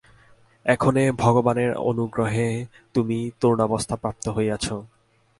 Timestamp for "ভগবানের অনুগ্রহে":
1.17-2.49